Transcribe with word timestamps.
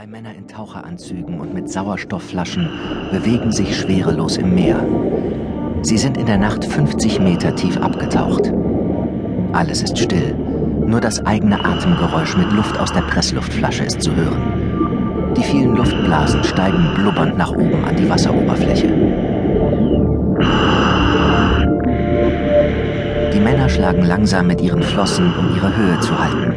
Drei 0.00 0.06
Männer 0.06 0.34
in 0.34 0.48
Taucheranzügen 0.48 1.40
und 1.40 1.52
mit 1.52 1.70
Sauerstoffflaschen 1.70 2.70
bewegen 3.12 3.52
sich 3.52 3.76
schwerelos 3.76 4.38
im 4.38 4.54
Meer. 4.54 4.82
Sie 5.82 5.98
sind 5.98 6.16
in 6.16 6.24
der 6.24 6.38
Nacht 6.38 6.64
50 6.64 7.20
Meter 7.20 7.54
tief 7.54 7.76
abgetaucht. 7.76 8.50
Alles 9.52 9.82
ist 9.82 9.98
still. 9.98 10.34
Nur 10.86 11.02
das 11.02 11.26
eigene 11.26 11.62
Atemgeräusch 11.62 12.34
mit 12.34 12.50
Luft 12.50 12.80
aus 12.80 12.90
der 12.94 13.02
Pressluftflasche 13.02 13.84
ist 13.84 14.00
zu 14.00 14.16
hören. 14.16 15.34
Die 15.36 15.44
vielen 15.44 15.76
Luftblasen 15.76 16.44
steigen 16.44 16.94
blubbernd 16.94 17.36
nach 17.36 17.52
oben 17.52 17.84
an 17.84 17.96
die 17.96 18.08
Wasseroberfläche. 18.08 18.88
Die 23.34 23.40
Männer 23.40 23.68
schlagen 23.68 24.04
langsam 24.06 24.46
mit 24.46 24.62
ihren 24.62 24.82
Flossen, 24.82 25.30
um 25.38 25.54
ihre 25.54 25.76
Höhe 25.76 26.00
zu 26.00 26.18
halten. 26.18 26.54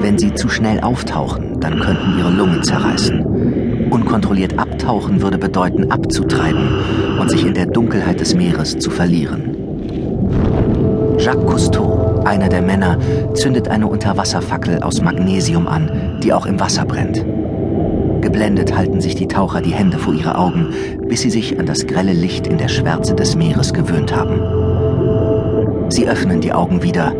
Wenn 0.00 0.18
sie 0.18 0.34
zu 0.34 0.48
schnell 0.48 0.80
auftauchen, 0.80 1.47
dann 1.60 1.80
könnten 1.80 2.18
ihre 2.18 2.30
Lungen 2.30 2.62
zerreißen. 2.62 3.88
Unkontrolliert 3.90 4.58
abtauchen 4.58 5.22
würde 5.22 5.38
bedeuten, 5.38 5.90
abzutreiben 5.90 6.68
und 7.20 7.30
sich 7.30 7.44
in 7.46 7.54
der 7.54 7.66
Dunkelheit 7.66 8.20
des 8.20 8.34
Meeres 8.34 8.78
zu 8.78 8.90
verlieren. 8.90 9.56
Jacques 11.18 11.46
Cousteau, 11.46 12.22
einer 12.24 12.48
der 12.48 12.62
Männer, 12.62 12.98
zündet 13.34 13.68
eine 13.68 13.86
Unterwasserfackel 13.86 14.82
aus 14.82 15.02
Magnesium 15.02 15.66
an, 15.66 16.20
die 16.22 16.32
auch 16.32 16.46
im 16.46 16.60
Wasser 16.60 16.84
brennt. 16.84 17.24
Geblendet 18.20 18.76
halten 18.76 19.00
sich 19.00 19.14
die 19.14 19.28
Taucher 19.28 19.60
die 19.60 19.72
Hände 19.72 19.98
vor 19.98 20.14
ihre 20.14 20.36
Augen, 20.36 20.68
bis 21.08 21.22
sie 21.22 21.30
sich 21.30 21.58
an 21.58 21.66
das 21.66 21.86
grelle 21.86 22.12
Licht 22.12 22.46
in 22.46 22.58
der 22.58 22.68
Schwärze 22.68 23.14
des 23.14 23.36
Meeres 23.36 23.72
gewöhnt 23.72 24.14
haben. 24.14 24.40
Sie 25.90 26.08
öffnen 26.08 26.40
die 26.40 26.52
Augen 26.52 26.82
wieder 26.82 27.14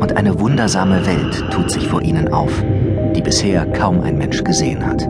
und 0.00 0.16
eine 0.16 0.40
wundersame 0.40 1.06
Welt 1.06 1.44
tut 1.50 1.70
sich 1.70 1.86
vor 1.86 2.02
ihnen 2.02 2.32
auf, 2.32 2.64
die 3.18 3.22
bisher 3.22 3.66
kaum 3.72 4.00
ein 4.02 4.16
Mensch 4.16 4.44
gesehen 4.44 4.86
hat. 4.86 5.08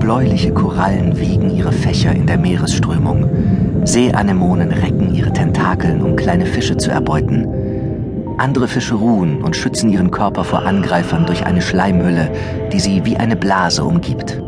Bläuliche 0.00 0.52
Korallen 0.52 1.16
wiegen 1.20 1.54
ihre 1.54 1.70
Fächer 1.70 2.10
in 2.10 2.26
der 2.26 2.36
Meeresströmung. 2.36 3.30
Seeanemonen 3.84 4.72
recken 4.72 5.14
ihre 5.14 5.32
Tentakeln, 5.32 6.02
um 6.02 6.16
kleine 6.16 6.46
Fische 6.46 6.76
zu 6.76 6.90
erbeuten. 6.90 7.46
Andere 8.38 8.66
Fische 8.66 8.96
ruhen 8.96 9.40
und 9.40 9.54
schützen 9.54 9.88
ihren 9.88 10.10
Körper 10.10 10.42
vor 10.42 10.66
Angreifern 10.66 11.26
durch 11.26 11.46
eine 11.46 11.62
Schleimhülle, 11.62 12.28
die 12.72 12.80
sie 12.80 13.04
wie 13.04 13.16
eine 13.16 13.36
Blase 13.36 13.84
umgibt. 13.84 14.42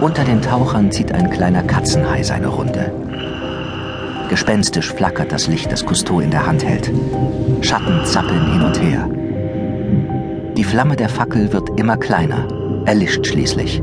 Unter 0.00 0.22
den 0.22 0.40
Tauchern 0.42 0.92
zieht 0.92 1.10
ein 1.10 1.28
kleiner 1.28 1.64
Katzenhai 1.64 2.22
seine 2.22 2.46
Runde. 2.46 2.92
Gespenstisch 4.28 4.92
flackert 4.92 5.32
das 5.32 5.46
Licht, 5.46 5.72
das 5.72 5.84
Cousteau 5.86 6.20
in 6.20 6.30
der 6.30 6.46
Hand 6.46 6.64
hält. 6.64 6.92
Schatten 7.62 8.04
zappeln 8.04 8.52
hin 8.52 8.62
und 8.62 8.80
her. 8.80 9.08
Die 10.56 10.64
Flamme 10.64 10.96
der 10.96 11.08
Fackel 11.08 11.52
wird 11.52 11.78
immer 11.80 11.96
kleiner, 11.96 12.46
erlischt 12.84 13.26
schließlich. 13.26 13.82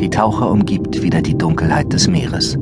Die 0.00 0.10
Taucher 0.10 0.50
umgibt 0.50 1.02
wieder 1.02 1.22
die 1.22 1.36
Dunkelheit 1.36 1.92
des 1.92 2.08
Meeres. 2.08 2.58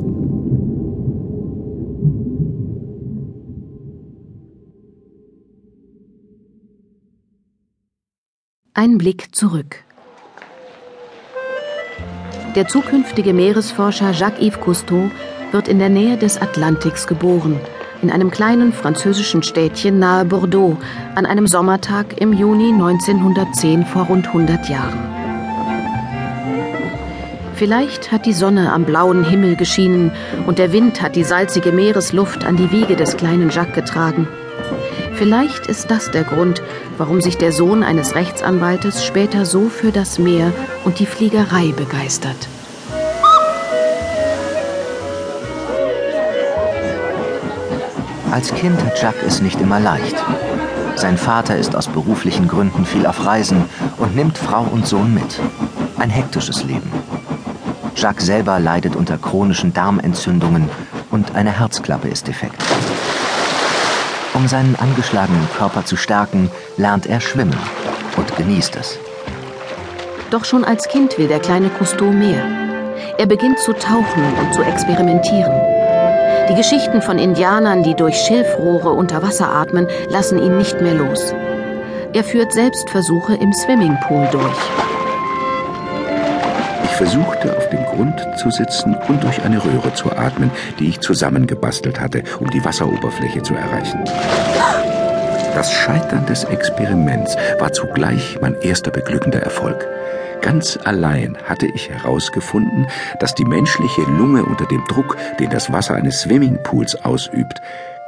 Ein 8.75 8.99
Blick 8.99 9.35
zurück. 9.35 9.85
Der 12.55 12.69
zukünftige 12.69 13.33
Meeresforscher 13.33 14.13
Jacques-Yves 14.13 14.61
Cousteau 14.61 15.11
wird 15.57 15.69
in 15.69 15.79
der 15.79 15.89
Nähe 15.89 16.19
des 16.19 16.37
Atlantiks 16.37 17.07
geboren, 17.07 17.59
in 18.03 18.11
einem 18.11 18.31
kleinen 18.31 18.75
französischen 18.75 19.43
Städtchen 19.43 19.99
nahe 19.99 20.27
Bordeaux, 20.27 20.77
an 21.15 21.25
einem 21.25 21.47
Sommertag 21.47 22.21
im 22.21 22.35
Juni 22.35 22.75
1910 22.75 23.87
vor 23.87 24.03
rund 24.03 24.27
100 24.27 24.69
Jahren. 24.69 24.99
Vielleicht 27.55 28.13
hat 28.13 28.27
die 28.27 28.35
Sonne 28.35 28.71
am 28.71 28.85
blauen 28.85 29.25
Himmel 29.25 29.57
geschienen 29.57 30.13
und 30.47 30.59
der 30.59 30.73
Wind 30.73 31.01
hat 31.01 31.17
die 31.17 31.25
salzige 31.25 31.73
Meeresluft 31.73 32.45
an 32.45 32.59
die 32.59 32.71
Wiege 32.71 32.95
des 32.95 33.17
kleinen 33.17 33.49
Jacques 33.49 33.75
getragen. 33.75 34.29
Vielleicht 35.15 35.69
ist 35.69 35.91
das 35.91 36.11
der 36.11 36.25
Grund, 36.25 36.63
warum 36.99 37.23
sich 37.23 37.39
der 37.39 37.53
Sohn 37.53 37.83
eines 37.83 38.15
Rechtsanwaltes 38.15 39.07
später 39.07 39.47
so 39.47 39.71
für 39.71 39.91
das 39.91 40.19
Meer 40.19 40.53
und 40.85 40.99
die 40.99 41.07
Fliegerei 41.07 41.73
begeistert. 41.75 42.47
Als 48.37 48.53
Kind 48.53 48.79
hat 48.85 49.01
Jacques 49.01 49.23
es 49.27 49.41
nicht 49.41 49.63
immer 49.63 49.81
leicht. 49.81 50.15
Sein 50.97 51.17
Vater 51.17 51.57
ist 51.57 51.75
aus 51.75 51.89
beruflichen 51.89 52.49
Gründen 52.49 52.85
viel 52.85 53.07
auf 53.07 53.25
Reisen 53.25 53.65
und 53.97 54.15
nimmt 54.15 54.37
Frau 54.37 54.61
und 54.61 54.87
Sohn 54.87 55.15
mit. 55.15 55.41
Ein 55.99 56.11
hektisches 56.11 56.63
Leben. 56.63 56.93
Jacques 57.97 58.27
selber 58.27 58.61
leidet 58.61 58.95
unter 58.95 59.17
chronischen 59.17 59.73
Darmentzündungen 59.73 60.69
und 61.11 61.35
eine 61.35 61.51
Herzklappe 61.51 62.09
ist 62.09 62.29
defekt. 62.29 62.63
Um 64.35 64.47
seinen 64.49 64.77
angeschlagenen 64.77 65.49
Körper 65.57 65.87
zu 65.87 65.97
stärken, 65.97 66.51
lernt 66.77 67.07
er 67.07 67.23
schwimmen 67.23 67.59
und 68.19 68.37
genießt 68.37 68.77
es. 68.77 68.99
Doch 70.29 70.45
schon 70.45 70.63
als 70.63 70.87
Kind 70.89 71.17
will 71.17 71.29
der 71.29 71.41
kleine 71.41 71.71
Cousteau 71.71 72.13
mehr. 72.13 72.45
Er 73.17 73.25
beginnt 73.25 73.61
zu 73.61 73.73
tauchen 73.73 74.25
und 74.39 74.53
zu 74.53 74.61
experimentieren. 74.61 75.76
Die 76.49 76.55
Geschichten 76.55 77.03
von 77.03 77.19
Indianern, 77.19 77.83
die 77.83 77.95
durch 77.95 78.15
Schilfrohre 78.15 78.91
unter 78.91 79.21
Wasser 79.21 79.49
atmen, 79.49 79.89
lassen 80.09 80.39
ihn 80.39 80.57
nicht 80.57 80.81
mehr 80.81 80.95
los. 80.95 81.35
Er 82.13 82.23
führt 82.23 82.53
Selbstversuche 82.53 83.35
im 83.35 83.53
Swimmingpool 83.53 84.29
durch. 84.31 84.57
Ich 86.85 86.91
versuchte 86.93 87.57
auf 87.57 87.69
dem 87.71 87.85
Grund 87.87 88.25
zu 88.39 88.51
sitzen 88.51 88.97
und 89.09 89.25
durch 89.25 89.43
eine 89.43 89.63
Röhre 89.63 89.93
zu 89.95 90.13
atmen, 90.13 90.53
die 90.79 90.89
ich 90.89 91.01
zusammengebastelt 91.01 92.01
hatte, 92.01 92.23
um 92.39 92.49
die 92.49 92.65
Wasseroberfläche 92.65 93.43
zu 93.43 93.55
erreichen. 93.55 94.05
Das 95.55 95.73
Scheitern 95.73 96.27
des 96.27 96.45
Experiments 96.45 97.37
war 97.59 97.73
zugleich 97.73 98.39
mein 98.41 98.55
erster 98.61 98.93
beglückender 98.93 99.41
Erfolg. 99.41 99.85
Ganz 100.47 100.79
allein 100.85 101.37
hatte 101.43 101.67
ich 101.67 101.91
herausgefunden, 101.91 102.87
dass 103.19 103.35
die 103.35 103.45
menschliche 103.45 104.03
Lunge 104.03 104.45
unter 104.45 104.65
dem 104.67 104.85
Druck, 104.87 105.17
den 105.41 105.51
das 105.51 105.73
Wasser 105.73 105.97
eines 105.97 106.21
Swimmingpools 106.21 107.05
ausübt, 107.05 107.61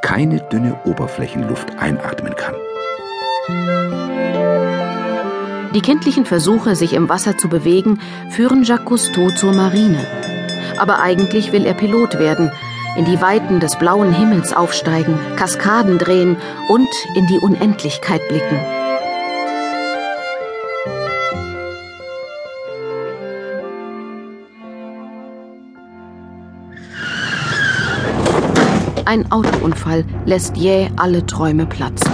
keine 0.03 0.39
dünne 0.39 0.79
Oberflächenluft 0.85 1.77
einatmen 1.81 2.37
kann. 2.37 2.55
Die 5.75 5.81
kindlichen 5.81 6.27
Versuche, 6.27 6.77
sich 6.77 6.93
im 6.93 7.09
Wasser 7.09 7.37
zu 7.37 7.49
bewegen, 7.49 7.99
führen 8.31 8.63
Jacques 8.63 8.85
Cousteau 8.85 9.31
zur 9.31 9.53
Marine. 9.53 9.99
Aber 10.79 11.01
eigentlich 11.01 11.51
will 11.51 11.67
er 11.67 11.75
Pilot 11.75 12.21
werden, 12.21 12.53
in 12.97 13.05
die 13.05 13.21
Weiten 13.21 13.59
des 13.59 13.75
blauen 13.81 14.13
Himmels 14.13 14.53
aufsteigen, 14.53 15.19
Kaskaden 15.35 15.99
drehen 15.99 16.37
und 16.69 16.89
in 17.17 17.27
die 17.27 17.41
Unendlichkeit 17.41 18.21
blicken. 18.29 18.78
Ein 29.09 29.33
Autounfall 29.33 30.05
lässt 30.27 30.59
jäh 30.59 30.91
alle 30.97 31.25
Träume 31.25 31.65
platzen. 31.65 32.13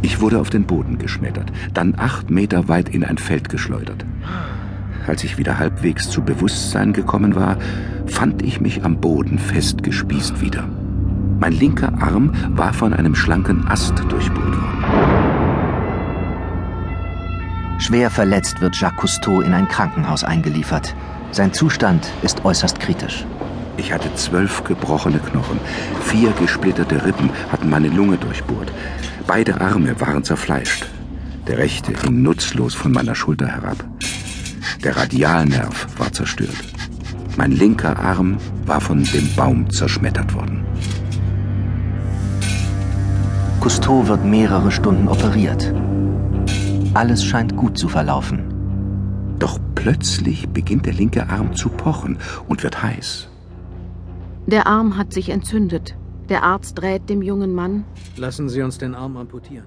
Ich 0.00 0.22
wurde 0.22 0.40
auf 0.40 0.48
den 0.48 0.64
Boden 0.64 0.96
geschmettert, 0.96 1.52
dann 1.74 1.94
acht 1.98 2.30
Meter 2.30 2.66
weit 2.66 2.88
in 2.88 3.04
ein 3.04 3.18
Feld 3.18 3.50
geschleudert. 3.50 4.06
Als 5.06 5.22
ich 5.22 5.36
wieder 5.36 5.58
halbwegs 5.58 6.08
zu 6.08 6.22
Bewusstsein 6.22 6.94
gekommen 6.94 7.34
war, 7.34 7.58
fand 8.06 8.40
ich 8.40 8.58
mich 8.58 8.84
am 8.86 9.02
Boden 9.02 9.38
festgespießt 9.38 10.40
wieder. 10.40 10.66
Mein 11.40 11.52
linker 11.52 11.92
Arm 12.00 12.32
war 12.56 12.72
von 12.72 12.94
einem 12.94 13.14
schlanken 13.14 13.68
Ast 13.68 13.98
durchbohrt 14.08 14.56
worden. 14.56 14.84
Schwer 17.80 18.08
verletzt 18.08 18.62
wird 18.62 18.80
Jacques 18.80 18.98
Cousteau 18.98 19.42
in 19.42 19.52
ein 19.52 19.68
Krankenhaus 19.68 20.24
eingeliefert. 20.24 20.94
Sein 21.32 21.52
Zustand 21.52 22.10
ist 22.22 22.46
äußerst 22.46 22.80
kritisch. 22.80 23.26
Ich 23.80 23.94
hatte 23.94 24.14
zwölf 24.14 24.62
gebrochene 24.64 25.20
Knochen. 25.20 25.58
Vier 26.02 26.32
gesplitterte 26.32 27.02
Rippen 27.02 27.30
hatten 27.50 27.70
meine 27.70 27.88
Lunge 27.88 28.18
durchbohrt. 28.18 28.70
Beide 29.26 29.58
Arme 29.58 29.98
waren 29.98 30.22
zerfleischt. 30.22 30.86
Der 31.46 31.56
rechte 31.56 31.92
hing 31.98 32.20
nutzlos 32.20 32.74
von 32.74 32.92
meiner 32.92 33.14
Schulter 33.14 33.48
herab. 33.48 33.82
Der 34.84 34.98
Radialnerv 34.98 35.86
war 35.96 36.12
zerstört. 36.12 36.62
Mein 37.38 37.52
linker 37.52 37.98
Arm 37.98 38.36
war 38.66 38.82
von 38.82 39.02
dem 39.02 39.34
Baum 39.34 39.70
zerschmettert 39.70 40.34
worden. 40.34 40.62
Cousteau 43.60 44.06
wird 44.06 44.26
mehrere 44.26 44.70
Stunden 44.70 45.08
operiert. 45.08 45.72
Alles 46.92 47.24
scheint 47.24 47.56
gut 47.56 47.78
zu 47.78 47.88
verlaufen. 47.88 48.40
Doch 49.38 49.58
plötzlich 49.74 50.50
beginnt 50.50 50.84
der 50.84 50.92
linke 50.92 51.30
Arm 51.30 51.56
zu 51.56 51.70
pochen 51.70 52.18
und 52.46 52.62
wird 52.62 52.82
heiß. 52.82 53.30
Der 54.46 54.66
Arm 54.66 54.96
hat 54.96 55.12
sich 55.12 55.28
entzündet. 55.28 55.96
Der 56.28 56.42
Arzt 56.42 56.80
rät 56.82 57.08
dem 57.08 57.22
jungen 57.22 57.54
Mann. 57.54 57.84
Lassen 58.16 58.48
Sie 58.48 58.62
uns 58.62 58.78
den 58.78 58.94
Arm 58.94 59.16
amputieren. 59.16 59.66